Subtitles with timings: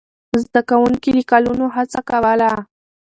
[0.43, 2.51] زده کوونکي له کلونو هڅه کوله.